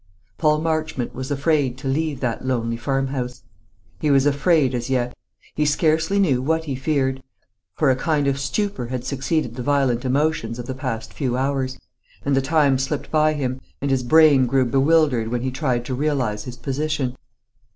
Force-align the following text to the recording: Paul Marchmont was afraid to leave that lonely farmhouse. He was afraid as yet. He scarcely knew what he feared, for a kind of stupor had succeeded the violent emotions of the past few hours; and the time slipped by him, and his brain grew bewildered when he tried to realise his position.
Paul 0.39 0.61
Marchmont 0.61 1.13
was 1.13 1.29
afraid 1.29 1.77
to 1.77 1.87
leave 1.87 2.21
that 2.21 2.43
lonely 2.43 2.75
farmhouse. 2.75 3.43
He 3.99 4.09
was 4.09 4.25
afraid 4.25 4.73
as 4.73 4.89
yet. 4.89 5.15
He 5.53 5.63
scarcely 5.63 6.17
knew 6.17 6.41
what 6.41 6.63
he 6.63 6.73
feared, 6.73 7.21
for 7.75 7.91
a 7.91 7.95
kind 7.95 8.25
of 8.25 8.39
stupor 8.39 8.87
had 8.87 9.05
succeeded 9.05 9.53
the 9.53 9.61
violent 9.61 10.03
emotions 10.03 10.57
of 10.57 10.65
the 10.65 10.73
past 10.73 11.13
few 11.13 11.37
hours; 11.37 11.77
and 12.25 12.35
the 12.35 12.41
time 12.41 12.79
slipped 12.79 13.11
by 13.11 13.33
him, 13.33 13.61
and 13.79 13.91
his 13.91 14.01
brain 14.01 14.47
grew 14.47 14.65
bewildered 14.65 15.27
when 15.27 15.41
he 15.43 15.51
tried 15.51 15.85
to 15.85 15.93
realise 15.93 16.45
his 16.45 16.57
position. 16.57 17.15